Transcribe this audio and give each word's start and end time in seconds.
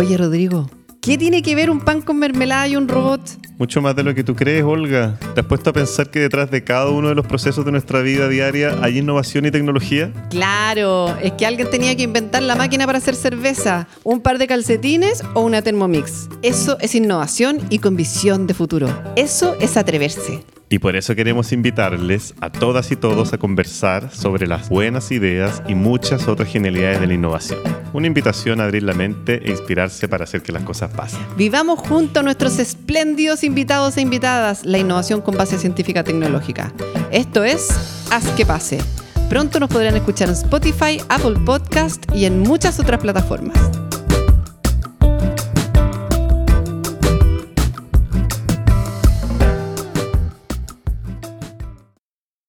Oye, 0.00 0.16
Rodrigo, 0.16 0.70
¿qué 1.02 1.18
tiene 1.18 1.42
que 1.42 1.54
ver 1.54 1.68
un 1.68 1.78
pan 1.80 2.00
con 2.00 2.18
mermelada 2.18 2.66
y 2.66 2.74
un 2.74 2.88
robot? 2.88 3.20
Mucho 3.58 3.82
más 3.82 3.94
de 3.94 4.02
lo 4.02 4.14
que 4.14 4.24
tú 4.24 4.34
crees, 4.34 4.64
Olga. 4.64 5.18
¿Te 5.34 5.42
has 5.42 5.46
puesto 5.46 5.68
a 5.68 5.72
pensar 5.74 6.10
que 6.10 6.20
detrás 6.20 6.50
de 6.50 6.64
cada 6.64 6.88
uno 6.88 7.10
de 7.10 7.14
los 7.14 7.26
procesos 7.26 7.66
de 7.66 7.70
nuestra 7.70 8.00
vida 8.00 8.26
diaria 8.26 8.78
hay 8.80 8.96
innovación 8.96 9.44
y 9.44 9.50
tecnología? 9.50 10.10
Claro, 10.30 11.14
es 11.20 11.32
que 11.32 11.44
alguien 11.44 11.68
tenía 11.68 11.94
que 11.96 12.04
inventar 12.04 12.42
la 12.42 12.56
máquina 12.56 12.86
para 12.86 12.96
hacer 12.96 13.14
cerveza, 13.14 13.88
un 14.02 14.22
par 14.22 14.38
de 14.38 14.46
calcetines 14.46 15.22
o 15.34 15.42
una 15.42 15.60
Thermomix. 15.60 16.30
Eso 16.40 16.78
es 16.80 16.94
innovación 16.94 17.58
y 17.68 17.80
con 17.80 17.94
visión 17.94 18.46
de 18.46 18.54
futuro. 18.54 18.88
Eso 19.16 19.54
es 19.60 19.76
atreverse. 19.76 20.42
Y 20.72 20.78
por 20.78 20.94
eso 20.94 21.16
queremos 21.16 21.50
invitarles 21.50 22.32
a 22.40 22.48
todas 22.48 22.92
y 22.92 22.96
todos 22.96 23.32
a 23.32 23.38
conversar 23.38 24.14
sobre 24.14 24.46
las 24.46 24.68
buenas 24.68 25.10
ideas 25.10 25.64
y 25.66 25.74
muchas 25.74 26.28
otras 26.28 26.48
genialidades 26.48 27.00
de 27.00 27.08
la 27.08 27.14
innovación. 27.14 27.58
Una 27.92 28.06
invitación 28.06 28.60
a 28.60 28.64
abrir 28.64 28.84
la 28.84 28.94
mente 28.94 29.40
e 29.44 29.50
inspirarse 29.50 30.06
para 30.06 30.22
hacer 30.22 30.42
que 30.42 30.52
las 30.52 30.62
cosas 30.62 30.92
pasen. 30.92 31.18
Vivamos 31.36 31.80
junto 31.80 32.20
a 32.20 32.22
nuestros 32.22 32.60
espléndidos 32.60 33.42
invitados 33.42 33.96
e 33.96 34.02
invitadas 34.02 34.64
la 34.64 34.78
innovación 34.78 35.22
con 35.22 35.36
base 35.36 35.58
científica 35.58 36.04
tecnológica. 36.04 36.72
Esto 37.10 37.42
es 37.42 37.68
Haz 38.12 38.28
que 38.36 38.46
pase. 38.46 38.78
Pronto 39.28 39.58
nos 39.58 39.70
podrán 39.70 39.96
escuchar 39.96 40.28
en 40.28 40.34
Spotify, 40.34 41.00
Apple 41.08 41.40
Podcast 41.44 42.04
y 42.14 42.26
en 42.26 42.38
muchas 42.38 42.78
otras 42.78 43.00
plataformas. 43.00 43.79